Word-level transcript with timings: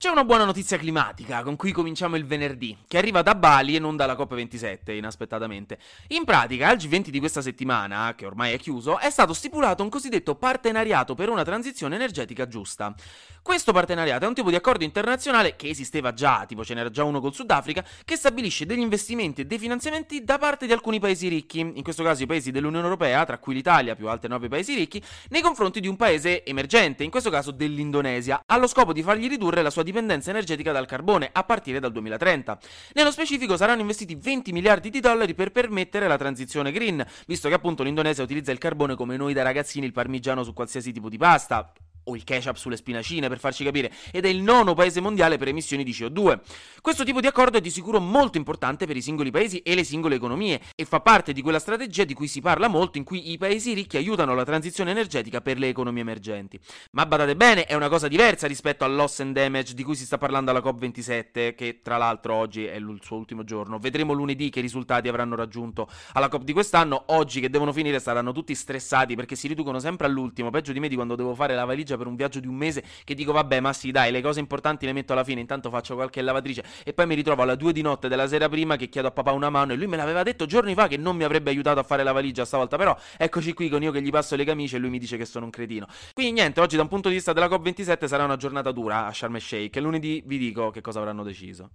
C'è 0.00 0.08
una 0.08 0.22
buona 0.22 0.44
notizia 0.44 0.78
climatica 0.78 1.42
con 1.42 1.56
cui 1.56 1.72
cominciamo 1.72 2.14
il 2.14 2.24
venerdì, 2.24 2.78
che 2.86 2.98
arriva 2.98 3.20
da 3.22 3.34
Bali 3.34 3.74
e 3.74 3.80
non 3.80 3.96
dalla 3.96 4.14
COP27, 4.14 4.92
inaspettatamente. 4.92 5.76
In 6.10 6.22
pratica, 6.22 6.68
al 6.68 6.76
G20 6.76 7.08
di 7.08 7.18
questa 7.18 7.42
settimana, 7.42 8.14
che 8.16 8.24
ormai 8.24 8.52
è 8.52 8.60
chiuso, 8.60 9.00
è 9.00 9.10
stato 9.10 9.32
stipulato 9.32 9.82
un 9.82 9.88
cosiddetto 9.88 10.36
partenariato 10.36 11.16
per 11.16 11.30
una 11.30 11.42
transizione 11.42 11.96
energetica 11.96 12.46
giusta. 12.46 12.94
Questo 13.42 13.72
partenariato 13.72 14.24
è 14.24 14.28
un 14.28 14.34
tipo 14.34 14.50
di 14.50 14.54
accordo 14.54 14.84
internazionale 14.84 15.56
che 15.56 15.68
esisteva 15.68 16.12
già, 16.12 16.44
tipo 16.46 16.64
ce 16.64 16.74
n'era 16.74 16.90
già 16.90 17.02
uno 17.02 17.18
col 17.18 17.34
Sudafrica, 17.34 17.84
che 18.04 18.14
stabilisce 18.14 18.66
degli 18.66 18.78
investimenti 18.78 19.40
e 19.40 19.46
dei 19.46 19.58
finanziamenti 19.58 20.22
da 20.22 20.38
parte 20.38 20.66
di 20.66 20.72
alcuni 20.72 21.00
paesi 21.00 21.26
ricchi, 21.26 21.58
in 21.58 21.82
questo 21.82 22.04
caso 22.04 22.22
i 22.22 22.26
paesi 22.26 22.52
dell'Unione 22.52 22.84
Europea, 22.84 23.24
tra 23.24 23.38
cui 23.38 23.54
l'Italia 23.54 23.96
più 23.96 24.06
altri 24.06 24.28
nove 24.28 24.46
paesi 24.46 24.74
ricchi, 24.74 25.02
nei 25.30 25.40
confronti 25.40 25.80
di 25.80 25.88
un 25.88 25.96
paese 25.96 26.44
emergente, 26.44 27.02
in 27.02 27.10
questo 27.10 27.30
caso 27.30 27.50
dell'Indonesia, 27.50 28.42
allo 28.46 28.68
scopo 28.68 28.92
di 28.92 29.02
fargli 29.02 29.28
ridurre 29.28 29.60
la 29.60 29.70
sua 29.70 29.86
dipendenza 29.88 30.30
energetica 30.30 30.72
dal 30.72 30.86
carbone 30.86 31.30
a 31.32 31.42
partire 31.44 31.80
dal 31.80 31.92
2030. 31.92 32.58
Nello 32.94 33.10
specifico 33.10 33.56
saranno 33.56 33.80
investiti 33.80 34.14
20 34.14 34.52
miliardi 34.52 34.90
di 34.90 35.00
dollari 35.00 35.34
per 35.34 35.50
permettere 35.50 36.06
la 36.06 36.18
transizione 36.18 36.72
green, 36.72 37.04
visto 37.26 37.48
che 37.48 37.54
appunto 37.54 37.82
l'Indonesia 37.82 38.22
utilizza 38.22 38.52
il 38.52 38.58
carbone 38.58 38.94
come 38.94 39.16
noi 39.16 39.32
da 39.32 39.42
ragazzini 39.42 39.86
il 39.86 39.92
parmigiano 39.92 40.42
su 40.42 40.52
qualsiasi 40.52 40.92
tipo 40.92 41.08
di 41.08 41.16
pasta 41.16 41.72
o 42.08 42.16
il 42.16 42.24
ketchup 42.24 42.56
sulle 42.56 42.76
spinacine 42.76 43.28
per 43.28 43.38
farci 43.38 43.64
capire, 43.64 43.92
ed 44.10 44.24
è 44.24 44.28
il 44.28 44.42
nono 44.42 44.74
paese 44.74 45.00
mondiale 45.00 45.38
per 45.38 45.48
emissioni 45.48 45.84
di 45.84 45.92
CO2. 45.92 46.40
Questo 46.80 47.04
tipo 47.04 47.20
di 47.20 47.26
accordo 47.26 47.58
è 47.58 47.60
di 47.60 47.70
sicuro 47.70 48.00
molto 48.00 48.38
importante 48.38 48.86
per 48.86 48.96
i 48.96 49.02
singoli 49.02 49.30
paesi 49.30 49.58
e 49.58 49.74
le 49.74 49.84
singole 49.84 50.14
economie 50.14 50.60
e 50.74 50.84
fa 50.84 51.00
parte 51.00 51.32
di 51.32 51.42
quella 51.42 51.58
strategia 51.58 52.04
di 52.04 52.14
cui 52.14 52.28
si 52.28 52.40
parla 52.40 52.68
molto 52.68 52.98
in 52.98 53.04
cui 53.04 53.30
i 53.30 53.38
paesi 53.38 53.74
ricchi 53.74 53.96
aiutano 53.96 54.34
la 54.34 54.44
transizione 54.44 54.90
energetica 54.90 55.40
per 55.40 55.58
le 55.58 55.68
economie 55.68 56.00
emergenti. 56.00 56.58
Ma 56.92 57.04
badate 57.06 57.36
bene, 57.36 57.64
è 57.66 57.74
una 57.74 57.88
cosa 57.88 58.08
diversa 58.08 58.46
rispetto 58.46 58.84
al 58.84 58.94
loss 58.94 59.20
and 59.20 59.34
damage 59.34 59.74
di 59.74 59.82
cui 59.82 59.94
si 59.94 60.04
sta 60.04 60.16
parlando 60.16 60.50
alla 60.50 60.60
COP27, 60.60 61.54
che 61.54 61.80
tra 61.82 61.96
l'altro 61.96 62.34
oggi 62.34 62.64
è 62.64 62.76
il 62.76 62.98
suo 63.02 63.16
ultimo 63.16 63.44
giorno. 63.44 63.78
Vedremo 63.78 64.12
lunedì 64.14 64.48
che 64.48 64.60
risultati 64.60 65.08
avranno 65.08 65.36
raggiunto 65.36 65.88
alla 66.14 66.28
COP 66.28 66.44
di 66.44 66.52
quest'anno. 66.52 67.04
Oggi 67.08 67.40
che 67.40 67.50
devono 67.50 67.72
finire 67.72 68.00
saranno 68.00 68.32
tutti 68.32 68.54
stressati 68.54 69.14
perché 69.14 69.36
si 69.36 69.48
riducono 69.48 69.78
sempre 69.78 70.06
all'ultimo, 70.06 70.50
peggio 70.50 70.72
di 70.72 70.80
me 70.80 70.88
di 70.88 70.94
quando 70.94 71.14
devo 71.14 71.34
fare 71.34 71.54
la 71.54 71.64
valigia 71.66 71.96
per 71.98 72.06
un 72.06 72.16
viaggio 72.16 72.40
di 72.40 72.46
un 72.46 72.54
mese 72.54 72.82
che 73.04 73.14
dico 73.14 73.32
vabbè 73.32 73.60
ma 73.60 73.72
sì 73.72 73.90
dai 73.90 74.10
le 74.10 74.22
cose 74.22 74.40
importanti 74.40 74.86
le 74.86 74.92
metto 74.92 75.12
alla 75.12 75.24
fine 75.24 75.40
intanto 75.40 75.68
faccio 75.70 75.94
qualche 75.94 76.22
lavatrice. 76.22 76.64
E 76.84 76.92
poi 76.94 77.06
mi 77.06 77.14
ritrovo 77.14 77.42
alla 77.42 77.54
due 77.54 77.72
di 77.72 77.82
notte 77.82 78.08
della 78.08 78.26
sera 78.26 78.48
prima 78.48 78.76
che 78.76 78.88
chiedo 78.88 79.08
a 79.08 79.10
papà 79.10 79.32
una 79.32 79.50
mano 79.50 79.72
e 79.72 79.76
lui 79.76 79.86
me 79.86 79.96
l'aveva 79.96 80.22
detto 80.22 80.46
giorni 80.46 80.74
fa 80.74 80.86
che 80.86 80.96
non 80.96 81.16
mi 81.16 81.24
avrebbe 81.24 81.50
aiutato 81.50 81.80
a 81.80 81.82
fare 81.82 82.02
la 82.02 82.12
valigia 82.12 82.44
stavolta 82.44 82.76
però 82.76 82.96
eccoci 83.16 83.52
qui 83.52 83.68
con 83.68 83.82
io 83.82 83.90
che 83.90 84.00
gli 84.00 84.10
passo 84.10 84.36
le 84.36 84.44
camicie 84.44 84.76
e 84.76 84.78
lui 84.78 84.90
mi 84.90 84.98
dice 84.98 85.16
che 85.16 85.24
sono 85.24 85.44
un 85.44 85.50
cretino. 85.50 85.86
Quindi 86.14 86.32
niente 86.32 86.60
oggi 86.60 86.76
da 86.76 86.82
un 86.82 86.88
punto 86.88 87.08
di 87.08 87.14
vista 87.16 87.32
della 87.32 87.48
COP27 87.48 88.06
sarà 88.06 88.24
una 88.24 88.36
giornata 88.36 88.72
dura 88.72 89.06
a 89.06 89.12
Sharm 89.12 89.34
el 89.34 89.42
Sheikh 89.42 89.76
lunedì 89.76 90.22
vi 90.24 90.38
dico 90.38 90.70
che 90.70 90.80
cosa 90.80 91.00
avranno 91.00 91.22
deciso 91.22 91.70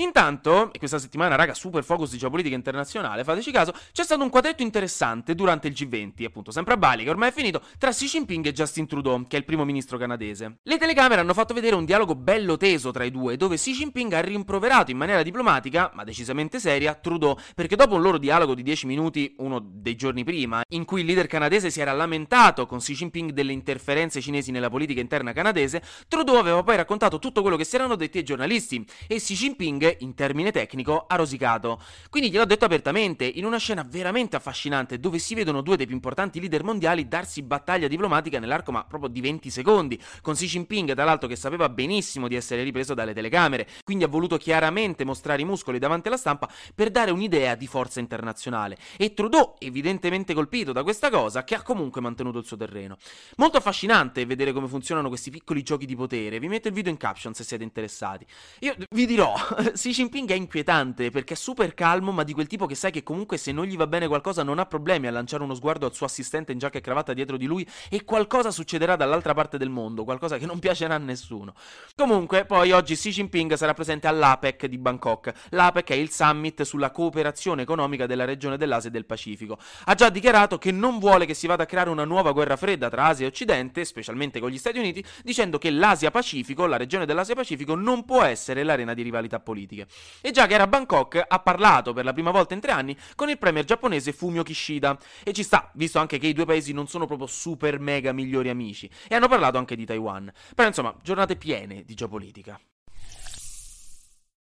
Intanto, 0.00 0.72
e 0.72 0.78
questa 0.78 0.98
settimana, 0.98 1.34
raga, 1.34 1.54
super 1.54 1.82
focus 1.82 2.12
di 2.12 2.18
geopolitica 2.18 2.54
internazionale, 2.54 3.24
fateci 3.24 3.50
caso, 3.50 3.72
c'è 3.92 4.04
stato 4.04 4.22
un 4.22 4.30
quadretto 4.30 4.62
interessante 4.62 5.34
durante 5.34 5.66
il 5.66 5.74
G20, 5.74 6.24
appunto 6.24 6.52
sempre 6.52 6.74
a 6.74 6.76
Bali, 6.76 7.02
che 7.02 7.10
ormai 7.10 7.30
è 7.30 7.32
finito, 7.32 7.62
tra 7.78 7.90
Xi 7.90 8.06
Jinping 8.06 8.46
e 8.46 8.52
Justin 8.52 8.86
Trudeau, 8.86 9.26
che 9.26 9.34
è 9.34 9.38
il 9.40 9.44
primo 9.44 9.64
ministro 9.64 9.98
canadese. 9.98 10.58
Le 10.62 10.78
telecamere 10.78 11.20
hanno 11.20 11.34
fatto 11.34 11.52
vedere 11.52 11.74
un 11.74 11.84
dialogo 11.84 12.14
bello 12.14 12.56
teso 12.56 12.92
tra 12.92 13.02
i 13.02 13.10
due, 13.10 13.36
dove 13.36 13.56
Xi 13.56 13.72
Jinping 13.72 14.12
ha 14.12 14.20
rimproverato 14.20 14.92
in 14.92 14.98
maniera 14.98 15.24
diplomatica, 15.24 15.90
ma 15.94 16.04
decisamente 16.04 16.60
seria, 16.60 16.94
Trudeau, 16.94 17.36
perché 17.56 17.74
dopo 17.74 17.96
un 17.96 18.02
loro 18.02 18.18
dialogo 18.18 18.54
di 18.54 18.62
10 18.62 18.86
minuti, 18.86 19.34
uno 19.38 19.60
dei 19.60 19.96
giorni 19.96 20.22
prima, 20.22 20.62
in 20.68 20.84
cui 20.84 21.00
il 21.00 21.06
leader 21.06 21.26
canadese 21.26 21.70
si 21.70 21.80
era 21.80 21.92
lamentato 21.92 22.66
con 22.66 22.78
Xi 22.78 22.94
Jinping 22.94 23.32
delle 23.32 23.52
interferenze 23.52 24.20
cinesi 24.20 24.52
nella 24.52 24.70
politica 24.70 25.00
interna 25.00 25.32
canadese, 25.32 25.82
Trudeau 26.06 26.38
aveva 26.38 26.62
poi 26.62 26.76
raccontato 26.76 27.18
tutto 27.18 27.40
quello 27.40 27.56
che 27.56 27.64
si 27.64 27.74
erano 27.74 27.96
detti 27.96 28.18
ai 28.18 28.24
giornalisti, 28.24 28.86
e 29.08 29.16
Xi 29.16 29.34
Jinping 29.34 29.86
in 30.00 30.14
termine 30.14 30.52
tecnico, 30.52 31.06
ha 31.06 31.16
rosicato. 31.16 31.80
Quindi 32.10 32.30
gliel'ho 32.30 32.44
detto 32.44 32.64
apertamente, 32.64 33.24
in 33.24 33.44
una 33.44 33.58
scena 33.58 33.86
veramente 33.88 34.36
affascinante 34.36 34.98
dove 34.98 35.18
si 35.18 35.34
vedono 35.34 35.60
due 35.60 35.76
dei 35.76 35.86
più 35.86 35.94
importanti 35.94 36.40
leader 36.40 36.64
mondiali 36.64 37.08
darsi 37.08 37.42
battaglia 37.42 37.88
diplomatica 37.88 38.38
nell'arco 38.38 38.72
ma 38.72 38.84
proprio 38.84 39.10
di 39.10 39.20
20 39.20 39.50
secondi, 39.50 40.00
con 40.22 40.34
Xi 40.34 40.46
Jinping 40.46 40.94
tra 40.94 41.04
l'altro 41.04 41.28
che 41.28 41.36
sapeva 41.36 41.68
benissimo 41.68 42.28
di 42.28 42.34
essere 42.34 42.62
ripreso 42.62 42.94
dalle 42.94 43.14
telecamere, 43.14 43.68
quindi 43.84 44.04
ha 44.04 44.08
voluto 44.08 44.36
chiaramente 44.36 45.04
mostrare 45.04 45.42
i 45.42 45.44
muscoli 45.44 45.78
davanti 45.78 46.08
alla 46.08 46.16
stampa 46.16 46.50
per 46.74 46.90
dare 46.90 47.10
un'idea 47.10 47.54
di 47.54 47.66
forza 47.66 48.00
internazionale. 48.00 48.76
E 48.96 49.14
Trudeau, 49.14 49.54
evidentemente 49.58 50.34
colpito 50.34 50.72
da 50.72 50.82
questa 50.82 51.10
cosa, 51.10 51.44
che 51.44 51.54
ha 51.54 51.62
comunque 51.62 52.00
mantenuto 52.00 52.38
il 52.38 52.44
suo 52.44 52.56
terreno. 52.56 52.96
Molto 53.36 53.58
affascinante 53.58 54.26
vedere 54.26 54.52
come 54.52 54.68
funzionano 54.68 55.08
questi 55.08 55.30
piccoli 55.30 55.62
giochi 55.62 55.86
di 55.86 55.96
potere, 55.96 56.38
vi 56.38 56.48
metto 56.48 56.68
il 56.68 56.74
video 56.74 56.90
in 56.90 56.98
caption 56.98 57.34
se 57.34 57.44
siete 57.44 57.64
interessati. 57.64 58.26
Io 58.60 58.74
vi 58.90 59.06
dirò, 59.06 59.34
Xi 59.78 59.90
Jinping 59.90 60.28
è 60.28 60.34
inquietante 60.34 61.10
perché 61.10 61.34
è 61.34 61.36
super 61.36 61.72
calmo, 61.72 62.10
ma 62.10 62.24
di 62.24 62.32
quel 62.32 62.48
tipo 62.48 62.66
che 62.66 62.74
sai 62.74 62.90
che 62.90 63.04
comunque 63.04 63.36
se 63.36 63.52
non 63.52 63.64
gli 63.64 63.76
va 63.76 63.86
bene 63.86 64.08
qualcosa 64.08 64.42
non 64.42 64.58
ha 64.58 64.66
problemi 64.66 65.06
a 65.06 65.12
lanciare 65.12 65.44
uno 65.44 65.54
sguardo 65.54 65.86
al 65.86 65.94
suo 65.94 66.04
assistente 66.04 66.50
in 66.50 66.58
giacca 66.58 66.78
e 66.78 66.80
cravatta 66.80 67.12
dietro 67.12 67.36
di 67.36 67.46
lui 67.46 67.64
e 67.88 68.04
qualcosa 68.04 68.50
succederà 68.50 68.96
dall'altra 68.96 69.34
parte 69.34 69.56
del 69.56 69.70
mondo, 69.70 70.02
qualcosa 70.02 70.36
che 70.36 70.46
non 70.46 70.58
piacerà 70.58 70.96
a 70.96 70.98
nessuno. 70.98 71.54
Comunque, 71.94 72.44
poi 72.44 72.72
oggi 72.72 72.96
Xi 72.96 73.10
Jinping 73.10 73.54
sarà 73.54 73.72
presente 73.72 74.08
all'APEC 74.08 74.66
di 74.66 74.78
Bangkok. 74.78 75.32
L'APEC 75.50 75.90
è 75.90 75.94
il 75.94 76.10
summit 76.10 76.62
sulla 76.62 76.90
cooperazione 76.90 77.62
economica 77.62 78.06
della 78.06 78.24
regione 78.24 78.56
dell'Asia 78.56 78.88
e 78.88 78.92
del 78.92 79.06
Pacifico. 79.06 79.58
Ha 79.84 79.94
già 79.94 80.10
dichiarato 80.10 80.58
che 80.58 80.72
non 80.72 80.98
vuole 80.98 81.24
che 81.24 81.34
si 81.34 81.46
vada 81.46 81.62
a 81.62 81.66
creare 81.66 81.90
una 81.90 82.04
nuova 82.04 82.32
guerra 82.32 82.56
fredda 82.56 82.90
tra 82.90 83.04
Asia 83.04 83.26
e 83.26 83.28
Occidente, 83.28 83.84
specialmente 83.84 84.40
con 84.40 84.50
gli 84.50 84.58
Stati 84.58 84.80
Uniti, 84.80 85.04
dicendo 85.22 85.56
che 85.58 85.70
l'Asia-Pacifico, 85.70 86.66
la 86.66 86.76
regione 86.76 87.06
dell'Asia-Pacifico, 87.06 87.76
non 87.76 88.04
può 88.04 88.24
essere 88.24 88.64
l'arena 88.64 88.92
di 88.92 89.02
rivalità 89.02 89.38
politiche. 89.58 89.88
E 90.20 90.30
già 90.30 90.46
che 90.46 90.54
era 90.54 90.64
a 90.64 90.68
Bangkok 90.68 91.24
ha 91.26 91.38
parlato 91.40 91.92
per 91.92 92.04
la 92.04 92.12
prima 92.12 92.30
volta 92.30 92.54
in 92.54 92.60
tre 92.60 92.72
anni 92.72 92.96
con 93.14 93.28
il 93.28 93.38
premier 93.38 93.64
giapponese 93.64 94.12
Fumio 94.12 94.42
Kishida. 94.42 94.96
E 95.24 95.32
ci 95.32 95.42
sta, 95.42 95.70
visto 95.74 95.98
anche 95.98 96.18
che 96.18 96.28
i 96.28 96.32
due 96.32 96.44
paesi 96.44 96.72
non 96.72 96.86
sono 96.86 97.06
proprio 97.06 97.26
super 97.26 97.78
mega 97.80 98.12
migliori 98.12 98.48
amici. 98.48 98.88
E 99.08 99.14
hanno 99.14 99.28
parlato 99.28 99.58
anche 99.58 99.76
di 99.76 99.84
Taiwan. 99.84 100.32
Però 100.54 100.68
insomma, 100.68 100.94
giornate 101.02 101.36
piene 101.36 101.84
di 101.84 101.94
geopolitica. 101.94 102.58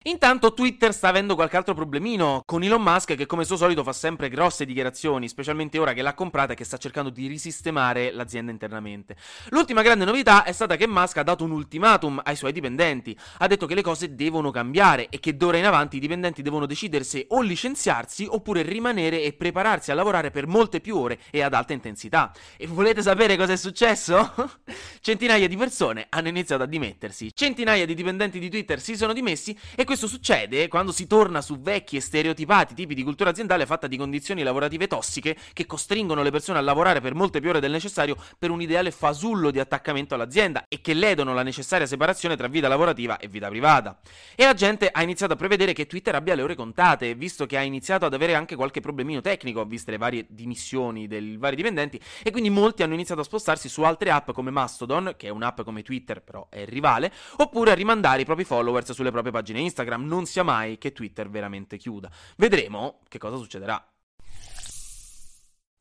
Intanto 0.07 0.53
Twitter 0.53 0.93
sta 0.93 1.09
avendo 1.09 1.35
qualche 1.35 1.57
altro 1.57 1.73
problemino 1.73 2.43
con 2.45 2.63
Elon 2.63 2.83
Musk 2.83 3.15
che 3.15 3.25
come 3.25 3.47
suo 3.47 3.57
solito 3.57 3.83
fa 3.83 3.95
sempre 3.95 4.29
grosse 4.29 4.67
dichiarazioni, 4.67 5.31
specialmente 5.31 5.79
ora 5.79 5.95
che 5.95 6.03
l'ha 6.03 6.13
comprata 6.13 6.53
e 6.53 6.57
che 6.57 6.65
sta 6.65 6.77
cercando 6.77 7.09
di 7.09 7.27
risistemare 7.27 8.13
l'azienda 8.13 8.53
internamente. 8.53 9.17
L'ultima 9.49 9.81
grande 9.81 10.05
novità 10.05 10.45
è 10.45 10.53
stata 10.53 10.77
che 10.77 10.87
Musk 10.87 11.17
ha 11.17 11.23
dato 11.23 11.45
un 11.45 11.53
ultimatum 11.53 12.21
ai 12.23 12.37
suoi 12.37 12.53
dipendenti, 12.53 13.17
ha 13.39 13.47
detto 13.47 13.65
che 13.65 13.75
le 13.75 13.81
cose 13.81 14.15
devono 14.15 14.51
cambiare 14.51 15.09
e 15.09 15.19
che 15.21 15.39
d'ora 15.39 15.57
in 15.57 15.65
avanti 15.65 15.97
i 15.97 16.01
dipendenti 16.01 16.43
devono 16.43 16.67
decidere 16.67 17.03
se 17.03 17.25
o 17.31 17.41
licenziarsi 17.41 18.27
oppure 18.29 18.61
rimanere 18.61 19.23
e 19.23 19.33
prepararsi 19.33 19.91
a 19.91 19.95
lavorare 19.95 20.31
per 20.31 20.47
molte 20.47 20.83
più 20.83 20.99
ore 20.99 21.19
e 21.31 21.41
ad 21.41 21.55
alta 21.55 21.73
intensità. 21.73 22.31
E 22.59 22.67
volete 22.67 23.01
sapere 23.01 23.39
cosa 23.39 23.55
è 23.55 23.57
successo? 23.57 24.35
Centinaia 25.01 25.49
di 25.49 25.57
persone 25.57 26.09
hanno 26.11 26.29
iniziato 26.29 26.65
a 26.65 26.67
dimettersi, 26.67 27.31
centinaia 27.33 27.87
di 27.87 27.95
dipendenti 27.95 28.39
di 28.39 28.51
Twitter 28.51 28.79
si 28.79 28.97
sono 28.97 29.15
dimessi 29.15 29.59
e 29.75 29.85
questo 29.95 30.09
succede 30.09 30.67
quando 30.67 30.91
si 30.91 31.07
torna 31.07 31.41
su 31.41 31.61
vecchi 31.61 31.97
e 31.97 32.01
stereotipati 32.01 32.75
tipi 32.75 32.95
di 32.95 33.05
cultura 33.05 33.31
aziendale 33.31 33.65
fatta 33.65 33.87
di 33.87 33.97
condizioni 33.97 34.43
lavorative 34.43 34.89
tossiche 34.89 35.37
che 35.53 35.67
costringono 35.67 36.25
le 36.25 36.33
persone 36.33 36.59
a 36.59 36.63
lavorare 36.63 37.01
per 37.01 37.15
molte 37.15 37.39
più 37.39 37.51
ore 37.51 37.61
del 37.61 37.71
necessario 37.71 38.17
per 38.37 38.51
un 38.51 38.61
ideale 38.61 38.91
fasullo 38.91 39.53
di 39.53 39.61
attaccamento 39.61 40.17
all'azienda 40.17 40.65
e 40.67 40.81
che 40.81 40.95
ledono 40.95 41.33
la 41.33 41.45
necessaria 41.45 41.87
separazione 41.87 42.37
tra 42.37 42.49
vita 42.49 42.67
lavorativa 42.67 43.19
e 43.19 43.29
vita 43.29 43.47
privata. 43.47 44.01
E 44.35 44.45
la 44.45 44.55
gente 44.55 44.89
ha 44.91 45.01
iniziato 45.01 45.35
a 45.35 45.37
prevedere 45.37 45.73
che 45.73 45.87
Twitter 45.87 46.17
abbia 46.17 46.35
le 46.35 46.43
ore 46.43 46.57
contate, 46.57 47.15
visto 47.15 47.47
che 47.47 47.57
ha 47.57 47.63
iniziato 47.63 48.05
ad 48.05 48.15
avere 48.15 48.35
anche 48.35 48.57
qualche 48.57 48.81
problemino 48.81 49.21
tecnico, 49.21 49.65
viste 49.65 49.93
le 49.93 49.99
varie 49.99 50.27
dimissioni 50.29 51.07
dei 51.07 51.37
vari 51.37 51.55
dipendenti, 51.55 52.01
e 52.21 52.33
quindi 52.33 52.51
molti 52.51 52.83
hanno 52.83 52.95
iniziato 52.95 53.21
a 53.21 53.25
spostarsi 53.25 53.69
su 53.69 53.83
altre 53.83 54.11
app 54.11 54.33
come 54.33 54.51
Mastodon, 54.51 55.15
che 55.17 55.29
è 55.29 55.31
un'app 55.31 55.61
come 55.61 55.83
Twitter, 55.83 56.21
però 56.21 56.49
è 56.51 56.65
rivale, 56.65 57.13
oppure 57.37 57.71
a 57.71 57.75
rimandare 57.75 58.23
i 58.23 58.25
propri 58.25 58.43
followers 58.43 58.91
sulle 58.91 59.13
proprie 59.13 59.31
pagine 59.31 59.61
Instagram 59.61 59.83
Instagram 59.85 60.07
non 60.07 60.27
sia 60.27 60.43
mai 60.43 60.79
che 60.79 60.93
Twitter 60.93 61.29
veramente 61.29 61.77
chiuda. 61.77 62.11
Vedremo 62.37 63.01
che 63.09 63.19
cosa 63.19 63.37
succederà. 63.37 63.94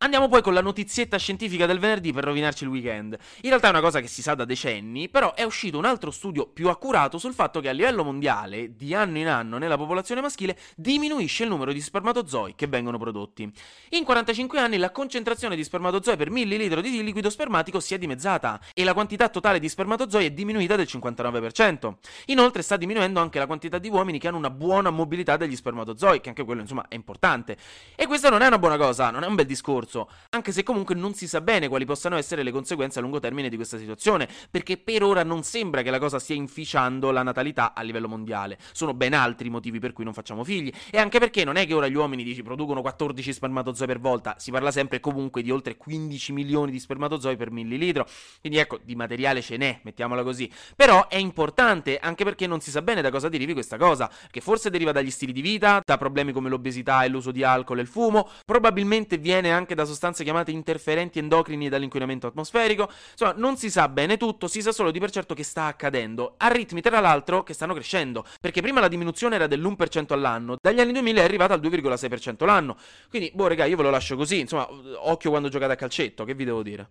Andiamo 0.04 0.28
poi 0.28 0.42
con 0.42 0.54
la 0.54 0.60
notizietta 0.60 1.16
scientifica 1.16 1.66
del 1.66 1.80
venerdì 1.80 2.12
per 2.12 2.26
rovinarci 2.26 2.66
il 2.66 2.70
weekend. 2.70 3.18
In 3.44 3.48
realtà 3.48 3.68
è 3.68 3.70
una 3.70 3.80
cosa 3.80 4.02
che 4.02 4.08
si 4.08 4.22
sa 4.22 4.36
da 4.36 4.44
decenni, 4.44 5.08
però 5.08 5.34
è 5.34 5.44
uscito 5.44 5.78
un 5.78 5.86
altro 5.86 6.12
studio 6.12 6.46
più 6.46 6.68
accurato 6.68 7.18
sul 7.18 7.34
fatto 7.34 7.62
che 7.62 7.70
a 7.70 7.72
livello 7.72 8.04
mondiale, 8.04 8.76
di 8.76 8.94
anno 8.94 9.18
in 9.18 9.28
anno 9.28 9.58
nella 9.58 9.78
popolazione 9.78 10.20
maschile, 10.20 10.58
diminuisce 10.76 11.44
il 11.44 11.50
numero 11.50 11.72
di 11.72 11.80
spermatozoi 11.80 12.54
che 12.54 12.68
vengono 12.68 12.98
prodotti. 12.98 13.50
In 13.92 14.04
45 14.04 14.60
anni 14.60 14.76
la 14.76 14.92
concentrazione 14.92 15.56
di 15.56 15.64
spermatozoi 15.64 16.18
per 16.18 16.30
millilitro 16.32 16.82
di 16.82 17.02
liquido 17.02 17.30
spermatico 17.30 17.80
si 17.80 17.94
è 17.94 17.98
dimezzata 17.98 18.60
e 18.74 18.84
la 18.84 18.94
quantità 18.94 19.30
totale 19.30 19.58
di 19.58 19.70
spermatozoi 19.70 20.26
è 20.26 20.32
diminuita 20.32 20.76
del 20.76 20.88
59%. 20.92 21.94
Inoltre 22.26 22.62
sta 22.62 22.76
diminuendo 22.76 23.22
anche 23.22 23.40
la 23.40 23.46
quantità 23.46 23.78
di 23.78 23.88
uomini 23.88 24.20
che 24.20 24.28
hanno 24.28 24.36
una 24.36 24.50
buona 24.50 24.90
mobilità 24.90 25.38
degli 25.38 25.56
spermatozoi, 25.56 26.20
che 26.20 26.28
anche 26.28 26.44
quello 26.44 26.60
insomma 26.60 26.90
è 26.90 26.96
importante. 26.96 27.56
E 27.96 28.06
questa 28.06 28.30
non 28.30 28.42
è 28.42 28.48
una 28.48 28.60
buona 28.60 28.76
cosa, 28.76 29.10
non 29.10 29.24
è 29.24 29.28
un 29.28 29.36
bel 29.36 29.46
discorso 29.46 29.92
corso, 29.94 30.10
anche 30.30 30.52
se 30.52 30.64
comunque 30.64 30.96
non 30.96 31.14
si 31.14 31.28
sa 31.28 31.42
bene 31.42 31.68
quali 31.68 31.86
possano 31.86 32.18
essere 32.18 32.42
le 32.42 32.52
conseguenze 32.52 33.00
a 33.00 33.02
lungo 33.02 33.20
termine 33.20 33.50
di 33.50 33.56
questa 33.56 33.78
situazione, 33.78 34.28
perché 34.50 34.78
per 34.78 35.04
ora 35.04 35.24
non 35.24 35.44
sembra 35.44 35.84
che 35.84 35.92
la 35.92 36.00
cosa 36.00 36.18
stia 36.18 36.36
inficiando 36.36 37.12
la 37.12 37.22
natalità 37.22 37.74
a 37.74 37.82
livello 37.84 38.08
mondiale. 38.08 38.58
Sono 38.72 38.94
ben 38.94 39.14
altri 39.14 39.48
i 39.48 39.50
motivi 39.52 39.80
per 39.80 39.94
cui 39.94 40.04
non 40.04 40.14
facciamo 40.14 40.44
figli, 40.44 40.72
e 40.90 40.98
anche 40.98 41.20
perché 41.20 41.44
non 41.44 41.56
è 41.56 41.68
che 41.68 41.74
ora 41.74 41.88
gli 41.88 41.96
uomini 41.96 42.24
dici 42.24 42.42
producono 42.42 42.82
14 42.82 43.34
spermatozoi 43.34 43.88
per 43.88 44.00
volta, 44.00 44.36
si 44.40 44.52
parla 44.52 44.72
sempre 44.72 45.00
comunque 45.00 45.44
di 45.44 45.52
oltre 45.52 45.78
15 45.78 46.32
milioni 46.32 46.72
di 46.72 46.80
spermatozoi 46.80 47.36
per 47.36 47.52
millilitro, 47.52 48.08
quindi 48.40 48.58
ecco, 48.58 48.80
di 48.84 48.96
materiale 48.96 49.42
ce 49.42 49.58
n'è, 49.58 49.82
mettiamola 49.84 50.24
così. 50.24 50.50
Però 50.76 51.08
è 51.08 51.18
importante 51.18 52.00
anche 52.00 52.24
perché 52.24 52.48
non 52.48 52.60
si 52.60 52.72
sa 52.72 52.82
bene 52.82 53.02
da 53.02 53.12
cosa 53.12 53.30
derivi 53.30 53.54
questa 53.54 53.78
cosa, 53.78 54.10
che 54.32 54.42
forse 54.42 54.70
deriva 54.70 54.92
dagli 54.92 55.12
stili 55.12 55.32
di 55.32 55.42
vita, 55.42 55.82
da 55.86 55.98
problemi 55.98 56.32
come 56.32 56.50
l'obesità 56.50 57.04
e 57.04 57.10
l'uso 57.10 57.32
di 57.32 57.44
alcol 57.44 57.80
e 57.80 57.82
il 57.82 57.88
fumo, 57.88 58.30
probabilmente 58.46 59.18
viene 59.18 59.52
anche 59.52 59.76
da 59.76 59.83
da 59.84 59.90
sostanze 59.90 60.24
chiamate 60.24 60.52
interferenti 60.52 61.20
endocrini 61.20 61.68
e 61.68 61.70
dall'inquinamento 61.70 62.28
atmosferico. 62.28 62.90
Insomma, 63.12 63.34
non 63.38 63.58
si 63.58 63.70
sa 63.70 63.88
bene 63.88 64.18
tutto, 64.18 64.48
si 64.48 64.62
sa 64.62 64.72
solo 64.72 64.92
di 64.92 65.00
per 65.00 65.12
certo 65.12 65.34
che 65.34 65.44
sta 65.44 65.66
accadendo, 65.66 66.36
a 66.38 66.48
ritmi 66.48 66.82
tra 66.82 67.00
l'altro 67.00 67.44
che 67.44 67.54
stanno 67.54 67.74
crescendo, 67.74 68.26
perché 68.42 68.62
prima 68.62 68.80
la 68.80 68.88
diminuzione 68.88 69.36
era 69.36 69.48
dell'1% 69.48 70.14
all'anno, 70.14 70.56
dagli 70.62 70.80
anni 70.80 70.94
2000 70.94 71.22
è 71.22 71.24
arrivata 71.24 71.54
al 71.54 71.62
2,6% 71.62 72.46
l'anno. 72.46 72.78
Quindi, 73.10 73.32
boh, 73.34 73.48
raga, 73.48 73.66
io 73.66 73.78
ve 73.78 73.84
lo 73.84 73.90
lascio 73.90 74.16
così, 74.16 74.40
insomma, 74.40 74.68
occhio 74.98 75.30
quando 75.30 75.50
giocate 75.50 75.74
a 75.74 75.76
calcetto, 75.76 76.24
che 76.24 76.34
vi 76.34 76.46
devo 76.46 76.64
dire? 76.64 76.90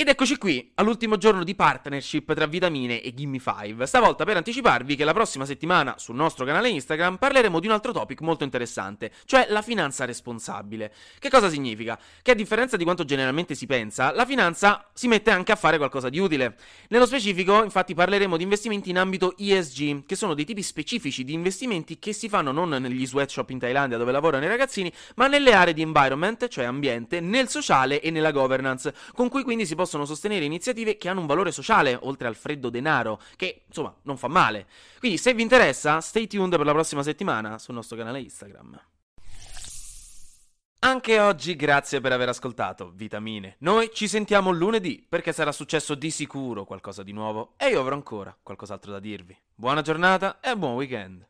Ed 0.00 0.06
eccoci 0.06 0.36
qui, 0.36 0.70
all'ultimo 0.76 1.16
giorno 1.16 1.42
di 1.42 1.56
partnership 1.56 2.32
tra 2.32 2.46
Vitamine 2.46 3.02
e 3.02 3.12
Gimme 3.14 3.40
5. 3.40 3.84
Stavolta 3.84 4.24
per 4.24 4.36
anticiparvi 4.36 4.94
che 4.94 5.02
la 5.02 5.12
prossima 5.12 5.44
settimana 5.44 5.96
sul 5.98 6.14
nostro 6.14 6.44
canale 6.44 6.68
Instagram 6.68 7.16
parleremo 7.16 7.58
di 7.58 7.66
un 7.66 7.72
altro 7.72 7.90
topic 7.90 8.20
molto 8.20 8.44
interessante, 8.44 9.10
cioè 9.24 9.48
la 9.48 9.60
finanza 9.60 10.04
responsabile. 10.04 10.94
Che 11.18 11.28
cosa 11.28 11.50
significa? 11.50 11.98
Che 12.22 12.30
a 12.30 12.34
differenza 12.34 12.76
di 12.76 12.84
quanto 12.84 13.04
generalmente 13.04 13.56
si 13.56 13.66
pensa, 13.66 14.12
la 14.12 14.24
finanza 14.24 14.88
si 14.92 15.08
mette 15.08 15.32
anche 15.32 15.50
a 15.50 15.56
fare 15.56 15.78
qualcosa 15.78 16.08
di 16.08 16.20
utile. 16.20 16.56
Nello 16.90 17.04
specifico, 17.04 17.64
infatti, 17.64 17.94
parleremo 17.94 18.36
di 18.36 18.44
investimenti 18.44 18.90
in 18.90 18.98
ambito 18.98 19.36
ESG, 19.36 20.06
che 20.06 20.14
sono 20.14 20.34
dei 20.34 20.44
tipi 20.44 20.62
specifici 20.62 21.24
di 21.24 21.32
investimenti 21.32 21.98
che 21.98 22.12
si 22.12 22.28
fanno 22.28 22.52
non 22.52 22.68
negli 22.68 23.04
sweatshop 23.04 23.50
in 23.50 23.58
Thailandia 23.58 23.98
dove 23.98 24.12
lavorano 24.12 24.44
i 24.44 24.48
ragazzini, 24.48 24.92
ma 25.16 25.26
nelle 25.26 25.54
aree 25.54 25.74
di 25.74 25.82
environment, 25.82 26.46
cioè 26.46 26.66
ambiente, 26.66 27.18
nel 27.18 27.48
sociale 27.48 28.00
e 28.00 28.12
nella 28.12 28.30
governance, 28.30 28.94
con 29.12 29.28
cui 29.28 29.42
quindi 29.42 29.66
si 29.66 29.74
possono 29.74 29.86
possono 29.88 30.04
sostenere 30.04 30.44
iniziative 30.44 30.98
che 30.98 31.08
hanno 31.08 31.20
un 31.20 31.26
valore 31.26 31.50
sociale, 31.50 31.98
oltre 32.02 32.28
al 32.28 32.36
freddo 32.36 32.68
denaro, 32.68 33.18
che 33.36 33.62
insomma 33.66 33.94
non 34.02 34.18
fa 34.18 34.28
male. 34.28 34.66
Quindi 34.98 35.16
se 35.16 35.32
vi 35.32 35.40
interessa, 35.40 36.02
stay 36.02 36.26
tuned 36.26 36.54
per 36.56 36.66
la 36.66 36.72
prossima 36.72 37.02
settimana 37.02 37.58
sul 37.58 37.74
nostro 37.74 37.96
canale 37.96 38.20
Instagram. 38.20 38.78
Anche 40.80 41.18
oggi 41.18 41.56
grazie 41.56 42.00
per 42.00 42.12
aver 42.12 42.28
ascoltato 42.28 42.92
Vitamine. 42.94 43.56
Noi 43.60 43.90
ci 43.92 44.06
sentiamo 44.06 44.50
lunedì 44.50 45.04
perché 45.08 45.32
sarà 45.32 45.52
successo 45.52 45.94
di 45.94 46.10
sicuro 46.10 46.64
qualcosa 46.64 47.02
di 47.02 47.12
nuovo 47.12 47.54
e 47.56 47.68
io 47.70 47.80
avrò 47.80 47.94
ancora 47.94 48.36
qualcos'altro 48.40 48.92
da 48.92 49.00
dirvi. 49.00 49.36
Buona 49.54 49.80
giornata 49.80 50.38
e 50.40 50.54
buon 50.54 50.74
weekend. 50.74 51.27